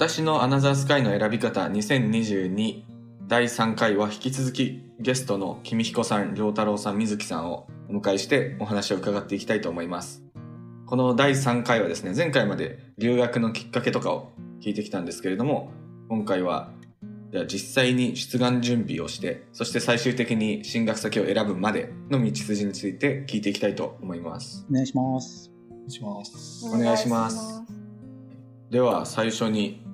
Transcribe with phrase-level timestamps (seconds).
[0.00, 2.84] 私のアナザースカイの選び方2022
[3.28, 10.24] 第3回は引き続きゲストの君彦さん、良太郎さん、水木さんをお迎えしてお話を伺っていきたいと思います。
[10.86, 14.32] この第3回はですね、前回まで留学のきっかけとかを
[14.62, 15.70] 聞いてきたんですけれども、
[16.08, 16.70] 今回は
[17.30, 24.64] じゃあ実際に出願準備をして、そして最終的に進学先を選ぶまでの道筋について聞いていきたいと思います。
[24.70, 25.52] お願いします。
[25.68, 26.66] お願いします。
[26.74, 27.62] お願いします。
[28.70, 29.89] では最初に、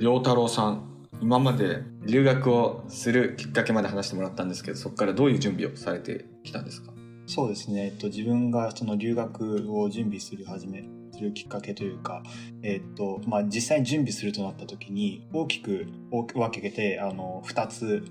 [0.00, 6.92] 良太郎さん、今まで留学をするきっかけまで話してもらったんですけど、そこからどういう準備をされてきたんですか？
[7.26, 12.22] そうですね、えっと、自分がその留学を準備する始めするきっかけというか、
[12.62, 18.04] えっとまあ、実際に準備するとなった時に大きく分けてあの2つ、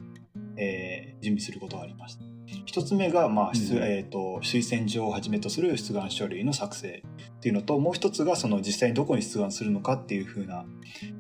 [0.58, 2.33] えー、準備することがありました。
[2.66, 7.04] 1つ目が、まあ、うん、えーと、推薦状をはじめとする出願書類の作成
[7.38, 10.66] っていうのともう一つがその実際にどこに出願するのかっていうふうな、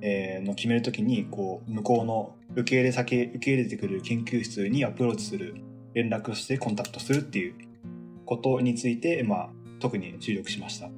[0.01, 5.55] えー、の決めるときにこう向こうの受け入れ先受け入れてくれる研究室にアプローチする
[5.93, 7.55] 連絡をしてコンタクトするっていう
[8.25, 10.89] ことについて、まあ、特に注力しました。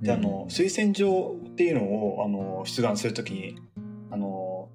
[0.00, 3.56] であの推薦状っていうのをあの出願するときに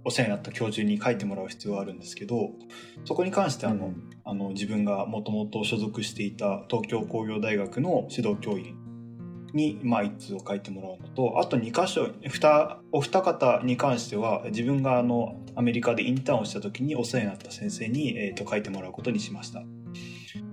[0.09, 2.49] お世話になった教授に書いてもらう必要があるんですけど
[3.05, 8.75] そこに関してあの、うん、あの自分がもともと所属していた東京工業大学の指導教員
[9.53, 12.09] に、まあ、一通を書いてもらうのとあと2箇所
[12.91, 19.61] お二方に関しては自分があのアメリカでインターンをした時にお世話になった先生に、えー、と書いてもらうことにしました。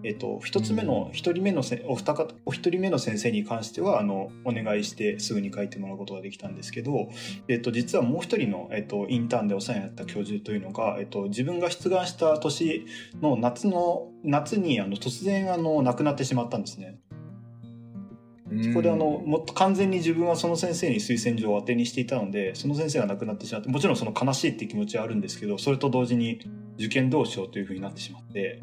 [0.02, 7.08] えっと、一つ目の一人目のせお二方お一人目の先生に関してはあのお願いしてすぐに書いてもらうことができたんですけど、
[7.48, 12.86] えっと、実はもう一人の、えっと、インターンでお世話になった教授というのが、えっと、自分が出願した年
[13.20, 16.98] の夏の夏にあの突然あの亡くなってしまったんですね。
[18.62, 26.40] そこであのもっと完全に自分はその先生に推薦状を当てにしていたのでその先生が亡くなってしまってもちろんその悲しいっていう気持ちはあるんですけどそれと同時に
[26.78, 28.62] 受験どうしようというふうになってしまって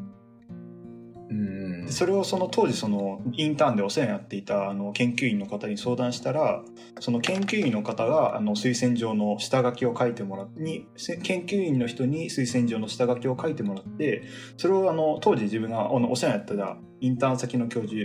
[1.87, 6.63] それをその当時そのインターンでお世話になっていたあの研究員の方に相談したら
[6.99, 10.87] その研究員の方があの推薦状の下書きを書いてもらに
[11.23, 14.23] 研究員の人に推薦状の下書きを書いてもらって
[14.57, 17.95] それをあの当時自分がお世話になってたインターン先の教授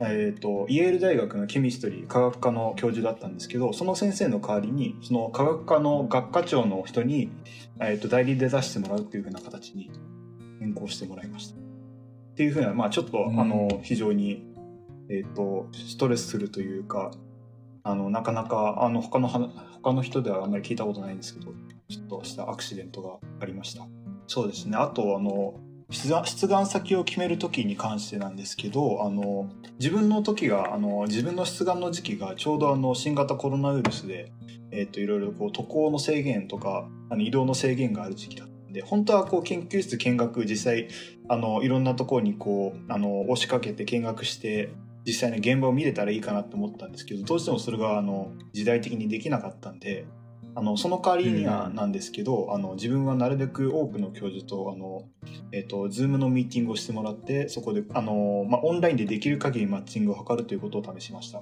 [0.00, 7.30] えーと、イェール大学のケミストリー科学科の教授だったんですけどその先生の代わりにその科学科の学科長の人に、
[7.80, 9.92] えーと代理で出してもらうっていうふうな形に
[10.58, 11.63] 変更してもらいました。
[12.34, 14.44] っていうふうな、まあ、ちょっと、うん、あの非常に、
[15.08, 17.12] えーと、ストレスするというか
[17.84, 21.52] あのなかなかあの他の他の人ではあんまり聞いたことないんですけど
[21.88, 23.86] ちょっとしたアクシデントがありました。
[24.26, 24.76] そうですね。
[24.76, 34.32] あとあの出願先を決める時に関してなんですけどあの自分の時があの自分の出願の時期がちょうどあの新型コロナウイルスで、
[34.72, 40.88] えーと、といろいろこう渡航の制限とかあの移動の制限がある時期だったで本当はこう研究室見学実際
[41.28, 44.70] あのいろんなところにこうあの押しかけて見学して
[45.06, 50.06] 実際に現場を見れたらいいかなと思ったんですけどどうしてもそれがあの時代的にできなかったんで
[50.56, 55.02] あのその代わりにはなんですけど、うん、あの自分はなるべく多くの教授とあの、
[55.50, 61.40] えーと、Zoom のミーティングをしてもらってそこであの、まあ、オンラインでできる限りマッチングを図るということを試しました。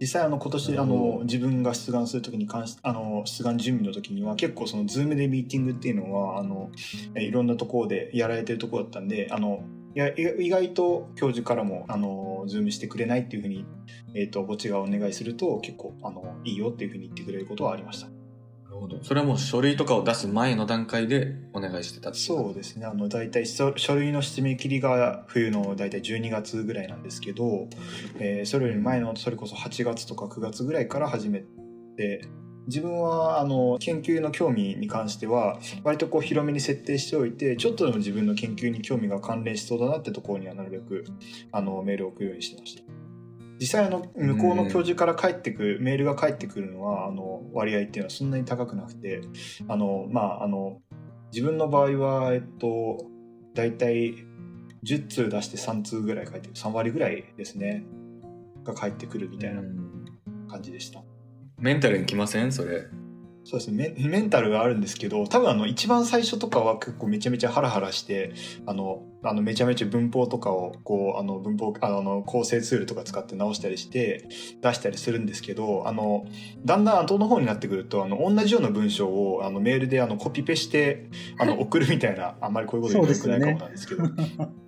[0.00, 6.70] 実際あの今年あの自分が出願するときに関しあの出願準備の時には結構その Zoom でミーティングっていうのはあの
[7.16, 13.64] いろんなところでやられてるところだったんであのいや意外と教授からもあのズームしてくれないっていうふうに、
[14.14, 18.13] えーと、墓地がお願いすると結構あのいいよっていうふうに言ってくれることはありました。
[18.84, 19.02] ほど。
[19.02, 22.86] それはもう書類とかを出す前の段階でお願いしてたそうですね。
[22.86, 27.68] あの、大体書類の締め切りが冬の大体12月ぐらいなんですけど、
[28.18, 31.44] えー、それより前のそれこそ8月とか9月ぐらいから始め
[31.96, 32.22] て、
[32.66, 41.04] 自分はあの研究の興味に関しては割とこう広めに設定しておいてちょっとでも自分の研究に興味が関連しそうだなってところにはなるべく
[41.52, 43.03] あのメールを送るようにしてました。
[43.60, 49.20] 実際あの向こうの教授から返ってくる、メールが返ってくるのはあの割合っていうのはそんなに高くなくて
[49.68, 50.80] あのまああの
[51.32, 53.06] 自分の場合はえっと
[53.54, 54.14] 大体
[54.84, 57.84] 10通出して3通ぐらい返ってくる3割ぐらいですね
[58.64, 59.62] が返ってくるみたいな
[60.48, 61.02] 感じでした。
[61.58, 62.52] メンタルにきません？
[62.52, 62.88] それ
[63.44, 63.94] そうですね。
[63.98, 68.32] メンタルがあるんですけど多分あの一番最初とかは結構めちゃめちゃハラハラして
[68.64, 74.26] あのあのめちゃめちゃ文法とかをこうあの文法あの構成ツールとか使って直したりして
[74.62, 76.26] 出したりするんですけどあの
[76.64, 84.04] だんだん後の方になってくるとあの同じような文章をあのメールであのコピペしてあの 送るみたいなあんまりこういうこと言うとよくないかもなんですけど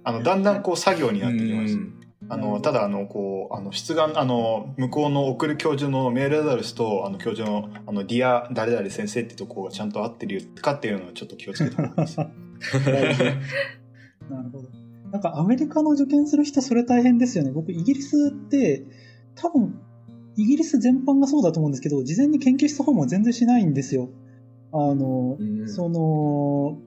[0.05, 2.06] あのだんだんこう作業になってきます。
[2.29, 12.19] あの、ただ、あの、こう、あの、出願、あの、向こうの送る教授のメールアドレスと、あの、教授の、あの、 Dear 誰々先生ってとこがちゃんと合ってるかっていうのをちょっと気をつけてもらいます。
[12.19, 12.31] なる
[14.53, 14.69] ほど。
[15.13, 17.53] なんかアメリカの受験する人それ大変ですよね。
[17.53, 18.85] 僕イギリスって
[19.37, 19.79] 多分
[20.37, 24.11] イギリス全般がそうだと思うんですけど、事前に研究室訪問は全然しないんですよ。
[24.73, 26.79] あの、うんその、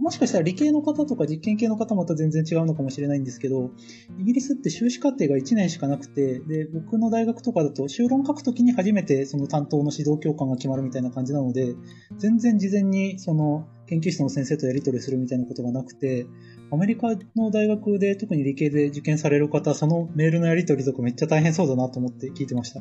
[0.00, 3.70] もしかしたら理系の方とか実験系の方また全然違うのかもしれないんですけど、
[4.18, 11.74] イギリスって修士課程が1年しかなくて、で、僕の大学とかだと修論書くときに初めてその担当の指導教官が決まるみたいな感じなので、
[12.16, 16.26] 全然事前にその研究室の先生とやり取りするみたいなことがなくて、
[16.70, 22.80] アメリカの大学で特に理系で受験される方、そのメールのやり取りとかめっちゃ大変そうだなと思って聞いてました。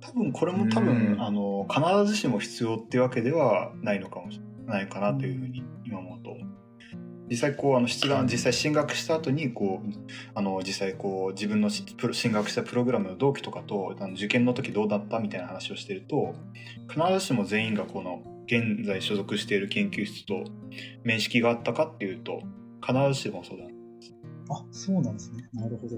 [0.00, 6.36] 多分、これも多分、あの、必ずしも必要ってわけではないのかもしれないかなというふうに今思うと。
[7.28, 9.88] 実際こうあの出願実際進学した後にこう
[10.34, 16.36] あの実際こう自分のしプロ進学したプログラムの同期とかとあの受験の時どうだったみたいな話をしてると
[16.88, 20.44] 必ずしも全員がこの現在所属している研究室と
[21.02, 22.42] 面識があったかっていうと
[22.80, 23.64] 必ずしもそうだ
[24.48, 25.48] あ、そうなんですね。
[25.52, 25.96] なるほど。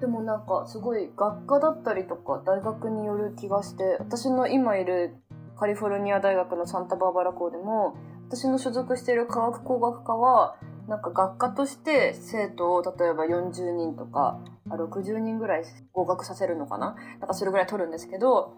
[0.00, 5.14] でもなんかすごい学科だったりとか大学による気がして私の今いる
[5.58, 7.96] カリフォルニア大学のサンタバーバラ校でも
[8.30, 10.56] 私の所属している科学工学科は
[10.86, 14.38] なんか学科として生徒を例えば40人とか
[14.70, 16.94] あ60人ぐらい合格させるのかな？
[17.18, 18.54] なんかそれぐらい取るんですけど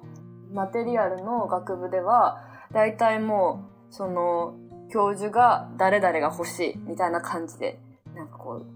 [0.52, 2.42] マテリアルの学部では
[2.72, 4.54] 大体もうその
[4.92, 7.80] 教授が誰々が欲しいみたいな感じで
[8.14, 8.66] なんかこう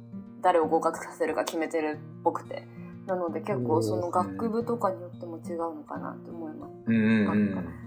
[0.40, 2.66] 誰を合格させるか決めてるっぽくて。
[3.06, 6.72] なので結構その学部とかによっても違うのかなと思います。
[6.88, 7.85] うんうんうん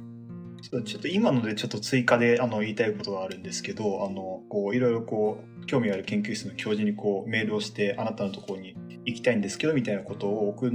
[0.62, 8.76] ちょっと今のでちょっと追加であの言いたいことがあるんですけどあのこういろいろこう興味ある研究室の教授にこうメールをしてあなたのところに
[9.06, 10.72] 行きたいんですけどみたいなことを送っ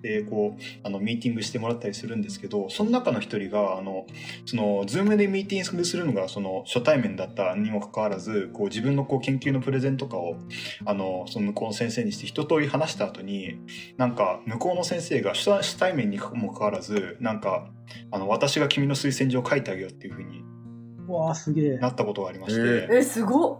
[0.00, 4.06] てこうあのミーティングしてもらったりするんですけどその中の一人があの
[4.46, 10.36] その Zoom でミーティングするのがその初対面だったにもかかわらずこう自分のこう研究のプレゼンとかを
[10.86, 13.58] あのその向こうの先生にして一通り話した後に
[13.96, 17.68] なんか向こうの先生が初初対面にもかかわらずなんか
[18.12, 20.44] あの私が君の推薦状を書いてあげようっていうふうに
[21.08, 21.78] うわあ、すげえ。
[21.78, 23.58] なったことがありまして、ええすごっ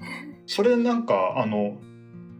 [0.46, 1.78] それなんかあの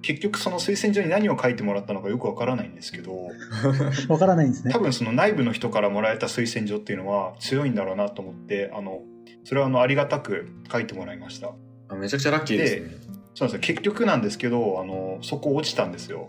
[0.02, 3.28] 結局その推薦状に何を書いてもらったのかよくわからないんですけど
[4.08, 4.78] わからないんですね多。
[4.78, 9.02] 分その内部の人からもらえた推薦状っていうのは強いんだろうなと思ってあの
[9.44, 11.52] それはあのありがたく書いてもらいました
[11.88, 12.90] あめちゃくちゃラッキーですね。
[13.34, 16.28] そうなんですよ結局なんですけどあのそこ落ちたんですよ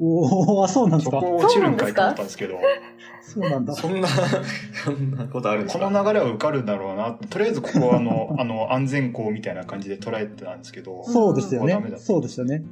[0.00, 1.20] おお、あ、そうなんですか。
[1.20, 2.58] そこ落ちるんかいと思ったんですけど
[3.20, 3.74] そうなんだ。
[3.74, 4.08] そんな、
[4.84, 11.78] そんなことあるんですこかの流れは受かるんだろうなとりあえずここはあの あの安全校みたいな感じで捉えてたんですけどそうですよね。
[11.98, 12.64] そうでしたね。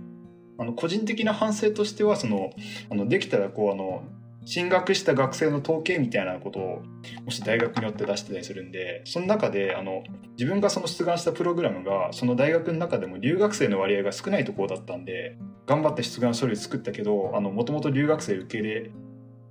[0.58, 2.50] あの個人的な反省としてはその
[2.90, 4.02] あのできたらこうあの
[4.48, 6.82] 進学した学生の統計みたいなことを
[7.26, 10.04] もし大学によって出してたりするんでその中であの
[10.38, 15.36] 自分がその出願したプログラムがその大学の中でも留学生の割合が少ないところだったんで
[15.66, 18.90] 頑張って出願書類作ったけどもともと留学生受け入れ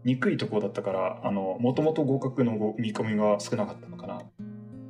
[0.04, 4.24] にくいところだったからもともと合格のご見込みが少なかったのかな。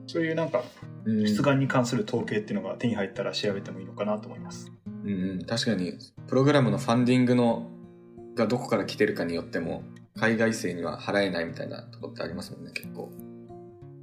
[0.10, 0.64] そういうなんか
[1.04, 1.26] うん。
[1.26, 4.72] 出願に関する統計っていうのが手に入ったら調べてもいいのかなと思います。
[5.04, 5.94] うんうん、確かに
[6.28, 7.70] プログラムのファンディングの
[8.38, 9.84] がどこから来てるかによっても
[10.15, 13.12] 海外生には払えないみたいなとこってありますもんね結構。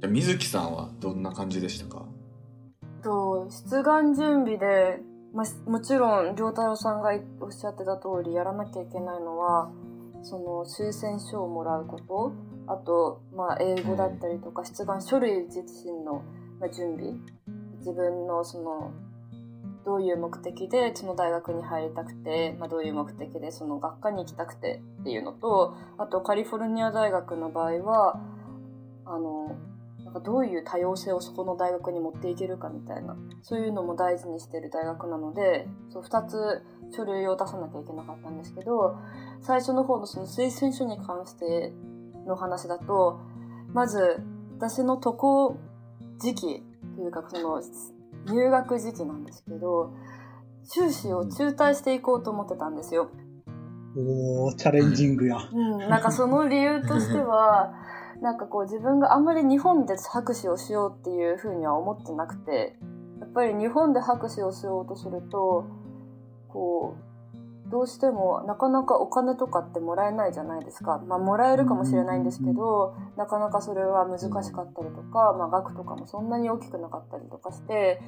[0.01, 2.05] じゃ水木さんはどんな感じでしたか？
[3.01, 4.99] と出願準備で、
[5.33, 9.71] まあ、もちろん良太郎さんがおっしゃってた通りやらなきゃいけないのは
[10.21, 12.33] その推薦書をもらうこと。
[12.67, 16.23] あと、まあ、英語だったりとか出願書類自身の
[16.59, 17.13] まあ準備。
[17.77, 18.91] 自分のその
[19.85, 28.19] どういう目的でその大学に入りたくて、まあ、どういう目的でその学科に行きたくてっていうのとあとカリフォルニア大学の場合は
[29.05, 29.55] あの
[30.03, 36.63] なんかどういう多様性をそこの大学に持っていけるかみたいなそういうのも大事にしてる大学なのでそう2つ
[36.95, 38.97] 書類を出さなきゃいけなかったんですけど
[39.41, 41.73] 最初の方のその推薦書に関して
[42.25, 43.19] の話だと
[43.73, 44.21] まず
[44.57, 45.57] 私の渡航
[46.19, 46.63] 時期
[46.95, 47.61] というかその
[48.25, 49.93] 入学時期なんですけど
[50.63, 53.11] 修士を中退していこうと思ってたんですよ。
[53.97, 55.37] おお、チャレンジングや。
[55.37, 57.73] うん、なんかその理由としては
[58.21, 62.77] なんかこう自分があんまり日本で博士をしようっていうふうには思ってなくて
[63.19, 65.65] やっぱり日本で博士をしようとすると
[66.49, 67.04] こう
[67.75, 71.03] どうしてもなかなかお金とかってもらえないじゃないですか。
[71.05, 77.99] まあもらえるかもしれないんですけど、なかなかそれは難しかったりとか、まあ額とかもそんなに大きくなかったりとかして、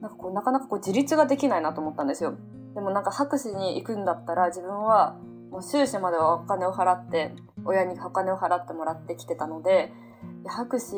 [0.00, 2.36] なんかこうなかなかこう自立ができないなと思ったんですよ。
[2.74, 5.18] でもなんか博士に行くんだったら自分は
[5.50, 7.34] もう修士まではお金を払って
[7.66, 9.92] 親にお金を払ってもらってきてたので
[10.46, 10.96] 博士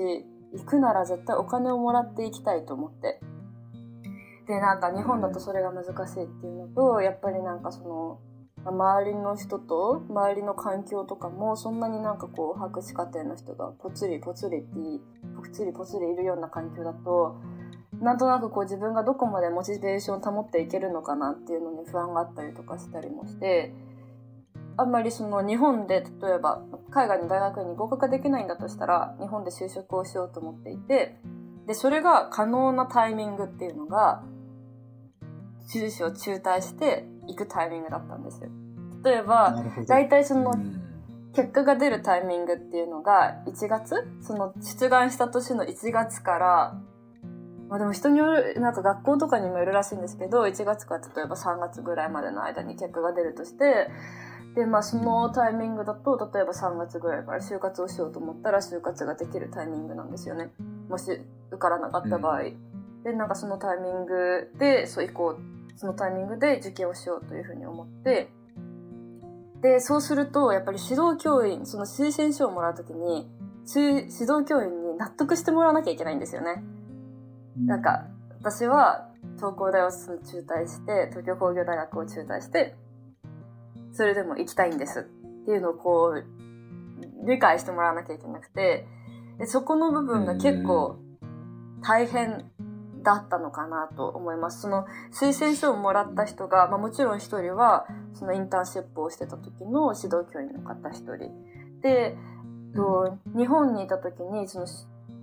[0.52, 3.20] 行くなら絶対お金をもらっていきたいと思って
[4.50, 8.18] でなんか日本だとそれが難しいっていうのとやっぱりなんかその
[8.64, 14.66] 周りの人と周りの環境とかもそんなになんかこう博士課程の人がぽつりぽつりって
[15.36, 17.40] ぽつりぽつりいるような環境だと
[18.00, 23.72] なんとなくこう自分がどこまでモチベーションを保っていけるのかなっていうのに不安があったりとかしたりもして
[24.76, 31.16] あんまりその日本で例えば海外の大学に合格できないんだとしたら日本で就職をしようと思っていて
[31.66, 34.24] でそれが可能なタイミングっていうのが
[35.72, 38.50] 修士を中退して行くタイミングだったんですよ。
[39.04, 39.62] 例えば。
[39.86, 40.80] 大体そのうん。
[41.32, 44.04] 結果が出るタイミングっていうのが1月？
[44.20, 46.80] その出願した年の1月から
[47.68, 53.90] まあでも人によるなんか学校とかにもよるらしいんですけど1月から例えば3月ぐらいまでの間に結果が出るとして
[54.56, 60.50] でまあそのタイミングだと例えば3月ぐらいから就活をしようと思ったら就活ができるタイミングなんですよね。
[60.88, 61.12] もし
[61.52, 62.42] 受からなかった場合、
[63.04, 68.28] でなんかそのタイミングでそう行こうそのタイミングで受験をしようというふうに思って
[69.62, 73.30] でそうするとやっぱり指導教員その推薦書をもらうときに
[73.66, 76.62] 指指導教員に納得してもらわなきゃいけないんですよね。
[77.64, 78.08] なんか
[78.40, 82.76] 私は東工大を中退して東京工業大学を中退して
[83.94, 85.02] それでも行きたいんですっ
[85.46, 88.86] ていうのをこう理解してもらわなきゃいけなくて
[89.38, 90.98] でそこの部分が結構
[91.82, 92.50] 大変
[93.02, 94.62] だったのかなと思います。
[94.62, 101.30] その推薦書をもらった人が、まあ、もちろん一人はそのインターンシップをしてた時の指導教員の方一人
[101.82, 102.16] で、
[102.74, 104.66] と日本にいた時にその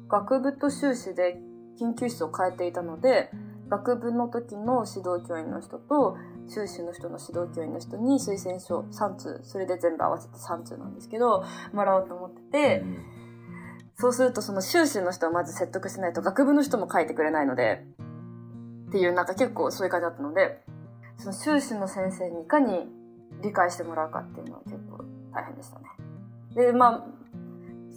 [0.07, 1.39] 学部と修士で
[1.79, 3.29] 研究室を変えていたので
[3.69, 6.17] 学部の時の指導教員の人と
[6.47, 11.43] 修士の人の指導教員の人に推薦書3通それで全部合わせて3通なんですけど
[11.73, 12.83] もらおうと思ってて、
[13.99, 17.83] そうするとその修士の人をまず説得しないと学部の人も書いてくれないので
[18.89, 20.61] っていうなんか結構そういう感じだったので
[21.17, 22.87] その修士の先生にいかに
[23.41, 25.85] 理解してもらうかっていうのは結構大変でしたね。
[26.55, 27.05] でまあ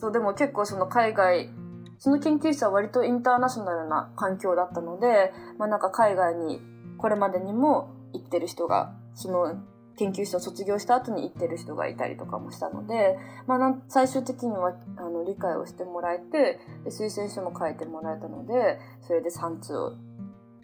[0.00, 1.50] そうでも結構その海外
[1.98, 6.62] その研究室は割とインターナショナルな環境だったので、まあ、なんか海外に
[6.96, 9.62] これまでにも行ってる人がその
[10.00, 19.96] 研究室を卒業した後に行ってる人がいたりとかもしたので、まあ、最終的にはあの理解をしてもらえてで推薦書も書いてもらえたのでそれで3通を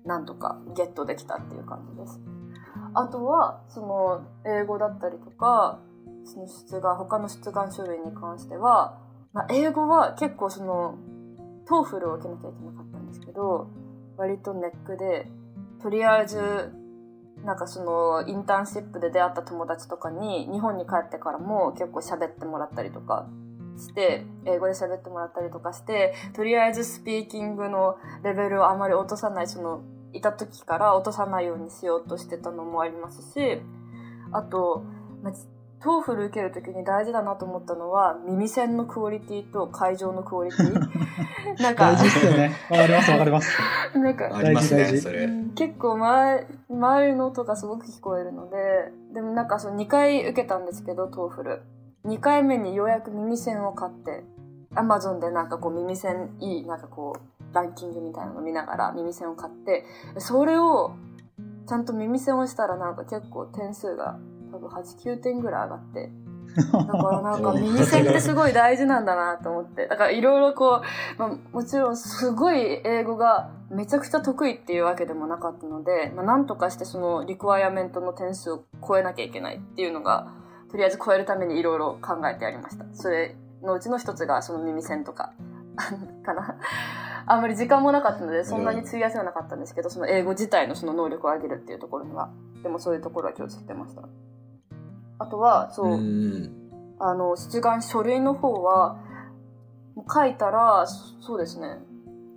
[0.07, 2.19] なんとかゲットできたっていう感じです。
[2.95, 5.81] あとはその英語だったりとか
[6.25, 8.99] その出願他の出願書類に関しては、
[9.35, 10.97] まあ、英語は結構その
[11.69, 13.69] TOEFL を受けなきゃいけなかったんですけど
[14.17, 15.27] 割とネックで
[15.83, 16.73] とりあえず
[17.45, 23.29] なんかそのインターンシップで出会った友達とかに日本に帰ってからも結構喋ってもらったりとか
[23.79, 33.61] して英語で喋ってもらったりとかしてとりあえずスピーキングのレベルをあまり落とさないそのいた時から落とさないようにしようとしてたのもありますし
[34.33, 34.85] あと、
[35.23, 35.33] まあ
[35.81, 40.73] TOEFL 受けるときに大事だなと思ったのは耳栓のクオリティと会場のクオリティ。
[41.63, 42.53] なんか大事ですよね。
[42.71, 43.59] わかりますわかります。
[43.99, 45.09] なんか大事大事。
[45.55, 54.25] 結構周り周りの音がすごく聞こえるのででもなんかその2回受けたんですけど TOEFL。2回目にようやく耳栓を買って
[54.75, 59.85] アマゾンでなんかこう耳栓いいなんかこうランキングみたいなの見ながら耳栓を買って
[60.19, 60.93] それを
[61.67, 64.19] ちゃんと耳栓をしたらなんか結構点数が
[64.57, 66.11] 多分89点ぐらい上がって
[66.73, 69.87] だからなんか耳栓ってすごい大事なんだなと思って。
[69.89, 70.83] だからいろいろこ
[71.17, 80.29] う、まあ、もちろんすごい英語がめちゃくちゃ得意っていうわけでもなかったので、まあ、なんとかしてそのリクワイアメントの点数を超えなきゃいけないっていうのが、
[80.71, 82.87] とりあえず超えるためにいろいろ考えてありました。
[82.93, 85.33] それのうちの一つがその耳栓とか、
[86.25, 86.57] かな。
[87.29, 92.31] あんまり時間もなかったので、そんなに費やせはなかったんですけど、その英語自体のその能力を上げるっていうところには、
[92.63, 94.03] でもそういうところは気をつけてました。
[95.19, 96.67] あとは、そう、うん
[96.99, 98.99] あの、出願書類の方は、
[100.13, 101.79] 書いたら、そそうですね。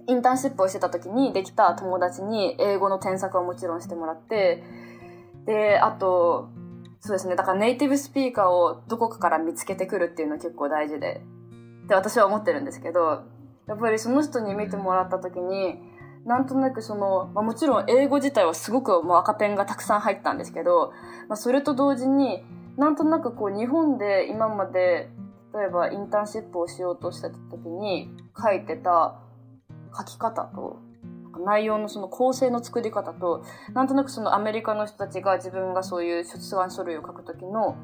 [0.08, 4.64] インターンシップをしてた時にできた友達に英語の添削はもちろんしてもらって、
[5.46, 6.50] で、あと、
[7.00, 7.36] そうですね。
[7.36, 11.22] だからネイティブスピーカーをどこかから見つけてくるっていうのは結構大事で、
[11.86, 13.24] って私は思ってるんですけど、
[13.68, 15.80] やっぱりその人に見てもらった時に、
[16.26, 20.92] なんとなくその、まあ、もちろん英語自体はすごく赤ペンがたくさん入ったんですけど、
[21.30, 22.44] まあ、それと同時に
[22.80, 25.10] なんとなくこう日本で今まで
[25.54, 28.10] 例えばインターンシップをしようとした時に
[28.42, 29.20] 書いてた
[29.98, 30.80] 書き方と
[31.32, 33.44] か内容のその構成の作り方と、
[33.74, 37.78] なんとなくそのアメリカの人たちが自分がそういう出願書類を書くときの、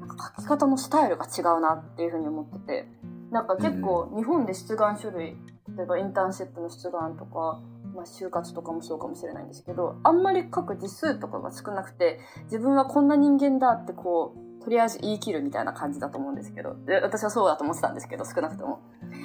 [0.00, 2.88] なんか書き方のスタイルが違うなっていうふうに思ってて、
[3.30, 5.36] なんか結構日本で出願書類、
[5.76, 7.60] 例えばインターンシップの出願とか、
[7.94, 18.80] まあ、就活とかもそうかもしれないんですけど、あんまり書く字数とかが少なくて、自分はこんな人間だってこう、とりあえず言い切るみたいな感じだと思うんですけど、で私はそうだと思ってたんですけど、少なくとも。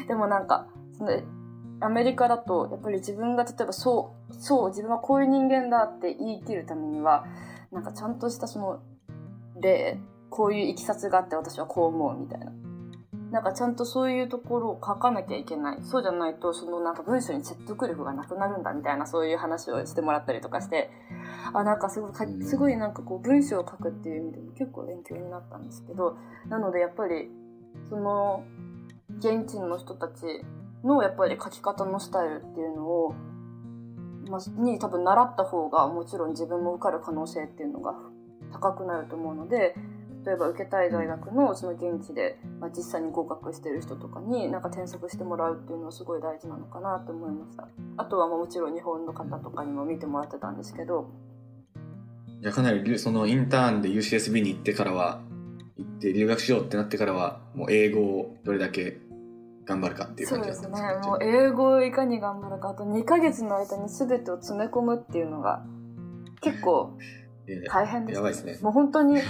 [0.07, 1.11] でもなんか、その
[1.79, 7.25] アメリカだと、やっぱり自分が例えばそう、そう、自分はこういう人間だって言い切るためには、
[7.71, 8.79] なんかちゃんとしたその
[9.61, 12.51] 例、こういういきさつがあって私はこう思うみたいな。
[13.31, 15.79] なんかちゃんとそういうところを書かなきゃいけない。
[15.83, 20.89] そうじゃないと、そのなんか文章に説得力がなくなるんだみたいなそういう話をしてもらったりとかして、
[21.53, 26.17] あ、なんかすごいか、すごいなんかこう文章を書くっていう意味でも結構勉強になったんですけど、
[26.47, 27.29] なのでやっぱり、
[27.89, 28.43] その、
[29.19, 30.23] 現地の人たち
[30.83, 33.15] のやっぱり書き方のスタイルっていうのを、
[34.29, 37.95] まあ、に多分習った方がもちろん自分も受かる可能性っていうのが
[38.51, 39.75] 高くなると思うので、
[40.25, 47.67] 例えば受けたい大学のその現地で、まあ、実際に合格してる人とかになんか転職してもらうっていうのはすごい大事なのかなと思いました。
[47.97, 51.09] あとはもちろん日本の方とかにも見てもらってたんですけど。
[52.41, 55.21] いやかなりそのインターンで UCSB に行ってからは
[55.75, 58.99] 行って留学しようってなってからはもう英語をどれだけ
[59.65, 65.65] 頑張るかっていう感じだですねったんですかもう英語をいかに頑張るかあと2ヶ月の間に全てを詰め込むっていうのが
[66.41, 66.97] 結構
[67.69, 68.59] 大変でした、やばいですね。
[68.61, 69.21] もう本当に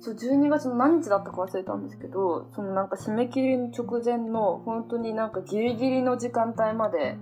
[0.00, 7.16] そう12月の何日だったか忘れたんですけどそのなんか締め切りの直前の本当になんかギリギリの時間帯まで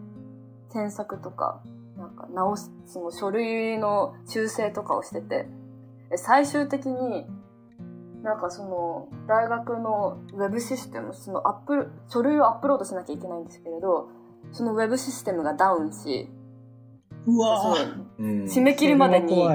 [0.72, 1.62] 添削とか
[1.96, 5.48] なんか直すその書類の修正とかをしてて
[6.10, 7.26] で最終的に
[8.22, 14.10] なんかその大学のウェブシステムそのアップ書類をアップロードしなきゃいけないんですけれど
[14.52, 16.28] そのウェブシステムがダウンし
[17.26, 17.82] うわそ
[18.18, 19.48] うん締め切りまでに。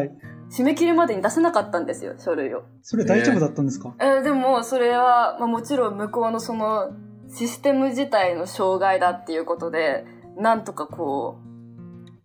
[0.52, 2.64] 締め切りまでに出せなかったんですよ書類を。
[2.82, 6.92] それ大丈夫だったんですか、えーでもそれは、まあ、もちろん向こうのその
[7.30, 10.06] システム自体の障害だっていうことで
[10.38, 11.40] なんとかこ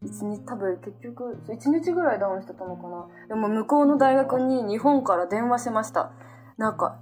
[0.02, 3.06] う一日多分結局1日ぐらいダウンしてたのかな。
[3.28, 6.12] でも向こうの大学に日本から電話しました。
[6.56, 6.98] なんか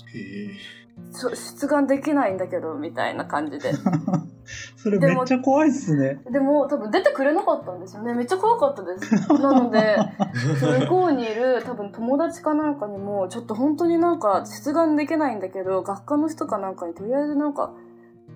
[1.12, 3.72] 出願できないんだけどみたいな感じで
[4.76, 6.20] それめっちゃ怖いっすね。
[6.30, 9.96] でも多分出てくれなかったんですよねめっちゃ怖かったですなので
[10.80, 17.72] 向こうにいる多分友達かなんかにもちょっと本当になんか出願できないんだけど学科の人かなんかにとりあえずなんか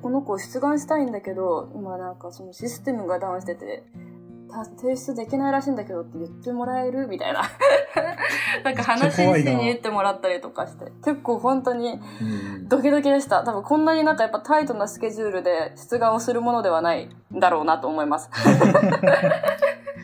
[0.02, 4.17] この子出願したいんだけど今なんかそのシステムがダウンしててた
[4.80, 7.06] 提出できないらしいんだけどって言ってもらえる？
[7.06, 7.42] みたいな。
[8.64, 10.92] なんか話しに言ってもらったりとかして。
[11.04, 12.24] 結構本当にう
[12.60, 12.68] ん。
[12.68, 13.44] ドキドキでした。
[13.44, 18.30] 多分こんなになんかやっぱタイトなスケジュールで出願をするものではないんだろうなと思います。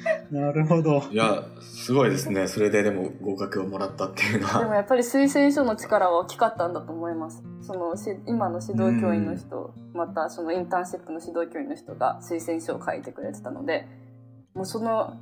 [0.31, 1.03] なるほど。
[1.11, 2.49] いやすごいですね。
[2.49, 7.43] それででも合格をもらったっていうのではもやっぱり推薦書の力は大きかったんだと思います。
[7.63, 13.87] そのし今の指導教員の人、またそのインターンシップの指導教員の人が推薦書を書いてくれてたので、
[14.55, 15.19] もうその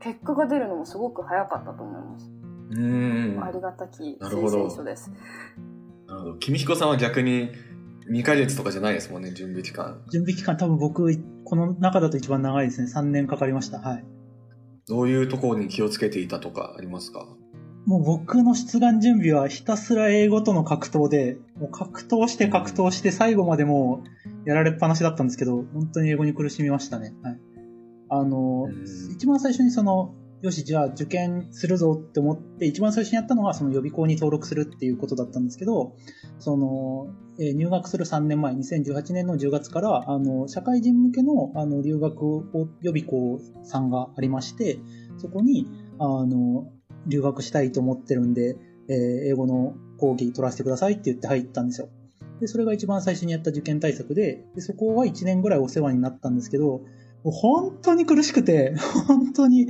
[0.00, 2.30] 結果が出るのもすごく早かったと思います。
[2.70, 5.10] うんありがたきなるほど推薦書です。
[6.06, 7.50] なるほど君彦さんは逆に
[8.10, 11.10] 2ヶ月とかじゃないですもんね準備期間準備期間多分僕、
[11.44, 12.88] この中だと一番長いですね。
[12.92, 13.80] 3年かかりました。
[13.80, 14.04] はい。
[14.88, 17.26] どういうところに気をつけていたとかありますか？
[17.86, 24.02] もう僕の出願準備はひたすら英語との格闘で、もう格闘して格闘して最後までも
[24.44, 27.14] うやられっぱなしだったんですけど、本当に英語に苦しみましたね。
[27.22, 27.38] はい。
[28.08, 35.96] あのうん、一番最初にその、よし、じゃあ受験するぞって思って、一番最初にやったのがその予備校に登録するっていうことだったんですけど、
[36.38, 44.78] その、えー入学する3年前、2018年の10月から、あの、社会人向けの、あの、留学を予備校さんがありまして、
[45.18, 45.66] そこに、
[45.98, 46.70] あの、
[47.06, 48.56] 留学したいと思ってるんで、
[48.88, 48.96] えー
[49.30, 51.88] 英語の講義取らせてくださいって言って入ったんですよ。
[52.40, 56.82] で、それが一番最初にやった受験対策で、でそこは1年ぐらいお世話になったんですけど、
[57.24, 58.74] もう本当に苦しくて、
[59.06, 59.66] 本当に、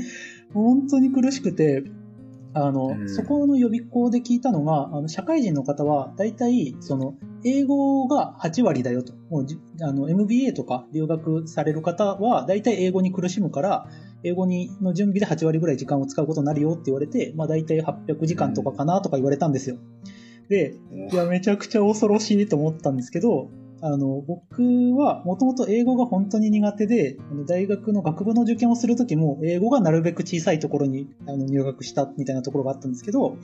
[0.52, 1.85] 本当に苦しくて、
[2.54, 9.12] あの、うんそこの予備校で聞いたのが、あの、社会人の方は、大体、その、英語が8割だよと。
[9.30, 13.87] もうじ、あの、MBA とか留学される方は、大体英語に苦しむから、
[14.24, 19.76] 英語にの準備で8割ぐらい時間を使うことになるよって言われて、まあ大体800時間とかかなとか言われたんですよ。
[20.48, 20.74] で、
[21.12, 23.50] いや、めちゃくちゃ恐ろしいと思ったんですけど、
[23.87, 33.37] あの、僕はもともと英語が本当に苦手で、大学の学部の受験をするときも、英語がなるべく小さいところにあの入学したみたいなところがあったんですけど、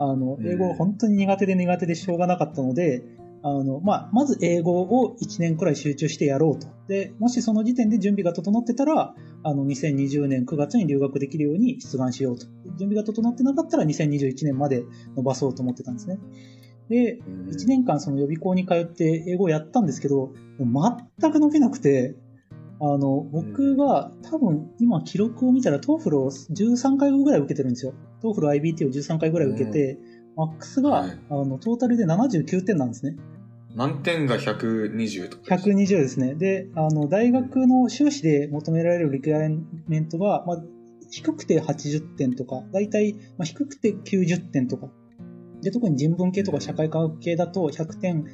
[0.00, 3.04] あのう、ん英語が本当に苦手で苦手でしょうがなかったので、
[3.42, 6.66] あの、まあ、まず英語を1年くらい集中してやろうと。
[6.88, 12.46] で、もしその時点で準備が整ってたら、あの、2020年9月に留学できるように出願しようと。
[12.76, 14.82] 準備が整ってなかったら2021年まで
[15.16, 16.18] 伸ばそうと思ってたんですね。
[16.88, 22.14] で、1年間その予備校に通って英語をやったんですけど、全く伸びなくて、
[22.80, 27.94] あの、僕は多分今記録を見たら TOEFL を13回ぐらい受けてるんですよ。
[28.22, 29.98] TOEFL IBT を13回ぐらい受けて、
[30.36, 33.16] マックスが、はい、あのトータルで79点なんですね。
[33.74, 35.54] 満点が120とか。
[35.54, 36.34] 120ですね。
[36.34, 39.38] で、あの、大学の修士で求められるリクエア
[39.88, 40.62] メントが、まあ、
[41.10, 44.88] 低くて80点とか、だいたい、まあ、低くて90点とか。
[45.66, 48.24] で、特に人文系とか社会科学系だと100点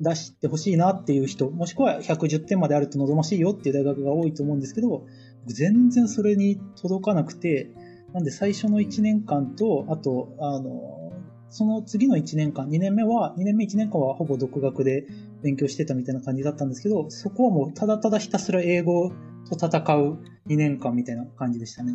[0.00, 5.06] 出してほしいなっていう人、もしくは110点まであると望ましいよっていう大学が多いと思うんですけど、
[5.46, 7.70] 全然それに届かなくて、
[8.12, 11.12] なんで最初の1年間と、あと、あの、
[11.48, 15.06] その次の1年間、2年目は、2年目1年間はほぼ独学で
[15.44, 19.12] 勉強してたみたいな感じだったんですけど、そこはもうただただひたすら英語
[19.48, 21.94] と戦う2年間みたいな感じでしたね。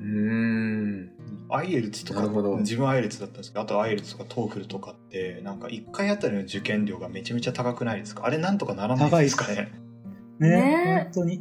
[0.00, 1.17] うん。
[1.50, 2.20] IELTS とか、
[2.58, 8.24] 自分 IELTS だったんですけど、あと IELTS とか TOEFL とかって、なんか1回あたりの受験料がめちゃめちゃ高くないですか？
[8.26, 9.72] あれなんとかならないですかね？
[10.38, 11.40] ねね本当に。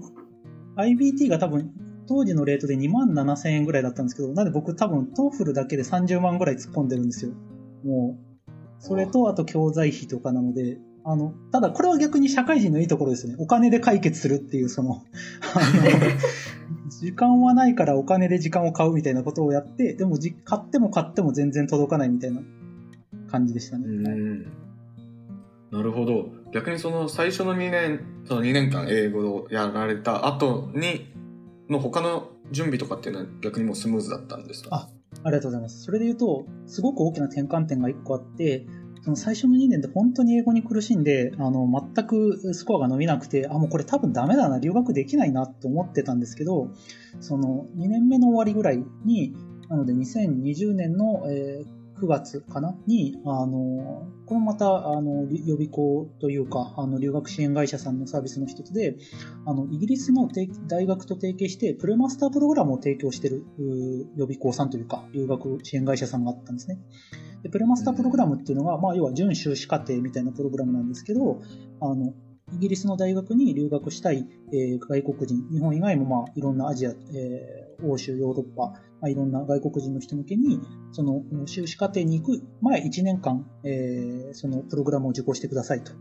[0.78, 1.72] iBT が多分、
[2.08, 7.32] 当時のレートで2万7千円ぐらいだったんですけど、なんで僕多分 TOEFL だけで30万ぐらい突っ込んでるんですよ。
[7.84, 13.36] もう、それとあと教材費とかなので、あの、ただこれは逆に社会人のいいところですね。
[13.40, 15.02] お金で解決するっていう、その、
[15.56, 15.84] あの、
[16.90, 22.42] 時間はないからお金で時間を買うみたいなことをやって、でもじ買っても買っても全然届かないみたいな
[23.30, 23.86] 感じでしたね。
[23.88, 24.44] うん。
[25.72, 26.30] なるほど。
[26.54, 31.14] 逆にその最初の2年、その2年間英語をやられた後に、
[31.70, 34.70] の他の準備とかっていうのは逆にもうスムーズだったんですか？
[34.74, 34.90] あ、
[35.24, 35.84] ありがとうございます。
[35.84, 38.66] それで言うと、すごく大きな転換点が1個あって、
[39.16, 46.70] 最初の2年で本当に英語に苦しんで、あの、全くスコアが伸びなくて、あ、もうこれ多分ダメだな、留学できないなと思ってたんですけど、
[47.20, 49.34] その2年目の終わりぐらいに、
[49.70, 52.78] なので2020年の、えー9月かな？
[52.86, 58.98] に、あの、このまた、あの、予備校というか、あの、留学支援会社さんのサービスの一つで、
[59.46, 60.30] あの、イギリスの
[60.68, 63.46] 大学と提携して、プレマスタープログラムを提供してる
[64.16, 66.80] 予備校さんというか、留学支援会社さんがあったんですね。
[67.44, 71.40] で、プレマスタープログラムっていうのが、まあ、要は準修士課程みたいなプログラムなんですけど、
[71.80, 72.14] あの、
[72.54, 80.60] イギリスの大学に留学したい、え、外国人、日本以外もまあいろんなアジア、え、欧州、ヨーロッパ、まあ、いろんな外国人の人向けに、
[80.92, 85.92] その修士課程に行く前1年間、え、そのプログラムを受講してくださいと。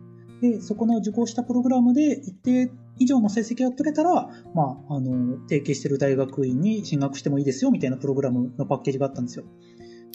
[0.40, 9.44] で、そこの受講したプログラムで一定以上の成績が取れたら、まあ、あの、提携してる大学院に進学してもいいですよみたいなプログラムのパッケージがあったんですよ。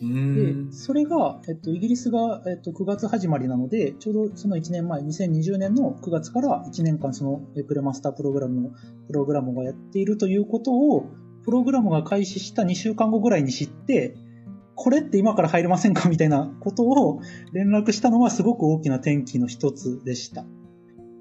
[0.01, 8.69] で、それが、えっと、イギリスが、えっと、9月始まりなので、ちょうどその1年前、2020年の9月から1年間そのプレマスタープログラムの
[9.07, 11.07] プログラムがやっているということを、
[11.43, 14.15] プログラムが開始した2週間後ぐらいに知って、
[14.75, 17.21] これって今から入れませんかみたいなことを
[17.53, 20.45] 連絡したのはすごく大きな転機の一つでした。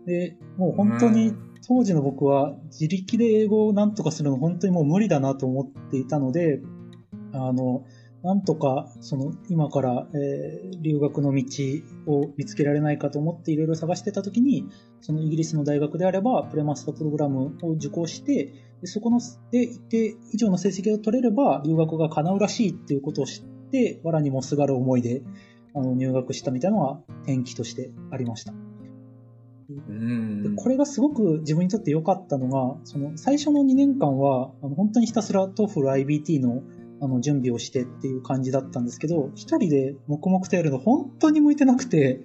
[0.06, 1.34] で、もう本当に
[1.68, 6.62] 当時の僕は自力で英語をなんとかするの本当にもう無理だなと思っていたので、
[7.32, 7.84] あの、
[8.22, 11.44] なんとか、その、今から、えー、留学の道
[12.06, 14.68] を見つけられないかと思っていろいろ探してた時に、
[15.00, 18.52] そのイギリスの大学であれば、プレマスタープログラムを受講して、
[18.82, 25.22] でそこの、で、一定以上の成績を取れれば、留学が叶うらしいっていうことを知って、藁にもすがる思いで、
[25.74, 28.52] あの、入学したみたいなのが転機としてありました。
[30.42, 36.62] でこれがすごく自分にとって良かったのが、その最初の2年間は、あの本当にひたすら TOEFL IBT の
[37.00, 42.20] あの、準備をしてっていう感じだったんですけど、一人で黙々とやるの本当に向いてなくて、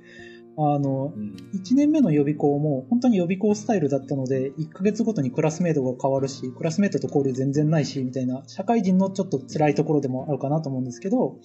[0.58, 1.14] あの、
[1.54, 11.38] 1年目の予備校も本当に予備校スタイルだったので、1ヶ月ごとにクラスメートが変わるし、クラスメートと交流全然ないし、みたいな、社会人のちょっと辛いところでもあるかなと思うんですけど、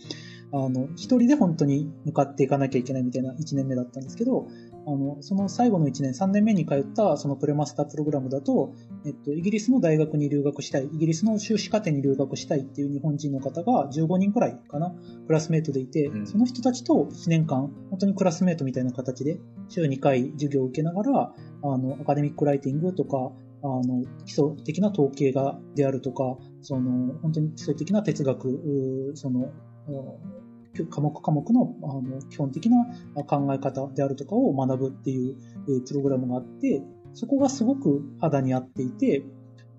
[0.53, 4.47] あの、一人で本当に向かっていかなきゃいけないみたいな1年目だったんですけど、
[4.91, 8.75] あの、その最後の1年、3年目に通ったそのプレマスタープログラムだと、
[9.07, 14.93] えっと、イギリスの大学に留学したい、イギリスの修士課程に留学したいっていう日本人の方が15人くらいかな、
[15.27, 29.53] クラスメートでいて、うん、その人たちと1年間、本当にクラスメートみたいな形で、週2回授業を受けながら、あの、アカデミックライティングとか、あの、基礎的な統計が、であるとか、その、本当に基礎的な哲学、その、
[30.89, 32.87] 科目科目のあの基本的な
[33.25, 35.37] 考え方であるとかを学ぶっていう
[35.87, 39.25] プログラムがあって、そこがすごく肌に合っていて、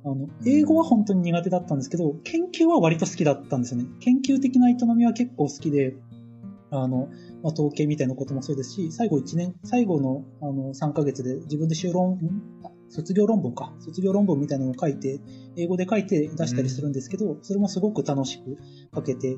[0.04, 3.88] あの、英語は本当に苦手だったんですけど、研究は割と好きだったんですよね。
[4.00, 5.96] 研究的な営みは結構好きで、
[6.72, 7.10] あの、
[7.44, 12.18] まあ、統計みたいなこともそうですし、最後1年、最後のあの3ヶ月で自分で修論、
[12.90, 15.20] 卒業論文か、卒業論文みたいなのを書いて、
[15.56, 18.58] 英語で書いて出したりするんですけど、それもすごく楽しく
[18.96, 19.38] 書けて、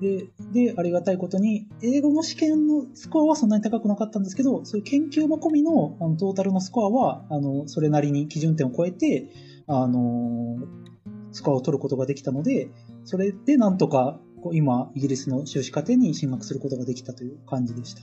[0.00, 9.28] で、で、ありがたいことに、英語の試験のスコアはそんなに高くなかったんですけど、そういう研究も込みのあのトータルのスコアは、あの、それなりに基準点を超えて、
[9.66, 10.56] あの、
[11.32, 12.70] スコアを取ることができたので、
[13.04, 14.18] それでなんとか、
[14.52, 18.00] 今、イギリスの修士課程に進学することができたという感じでした。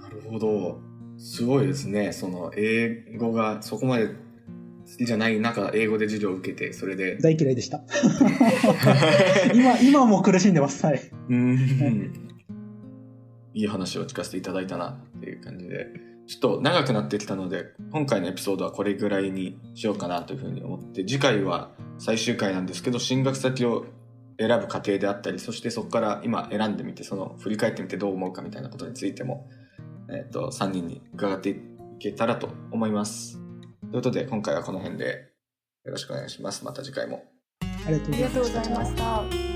[0.00, 0.80] なるほど。
[1.18, 2.12] すごいですね。
[2.12, 4.08] その、英語がそこまで
[4.90, 7.16] 好きじゃない中、英語で授業を受けて、それで。
[7.18, 7.82] 大嫌いでした。
[9.54, 10.84] 今、今も苦しんでます。
[10.84, 11.00] はい。
[11.28, 12.30] うん。
[13.54, 15.86] いい話を聞かせていただいたなっていう感じで。
[16.26, 23.86] ちょっと長くなってきたので、今回のエピソードはこれぐらいにしようかなというふうに思って、次回は最終回なんですけど、進学先を
[24.38, 29.48] 選ぶ過程であったり、そしてそこから今選んでみて、その振り返ってみてどう思うかみたいなことについても、
[30.08, 31.56] えっ、ー、と、3人に伺ってい
[31.98, 33.39] けたらと思います。
[33.80, 35.30] ということで、今回はこの辺で
[35.84, 36.64] よろしくお願いします。
[36.64, 37.24] また次回も。
[37.86, 39.49] ありがとうございました。